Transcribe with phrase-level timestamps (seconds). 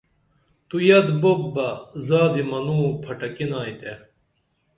[0.67, 1.67] تو یت بُوپ بہ
[2.07, 3.91] زادی منوں پھٹکِنائی تے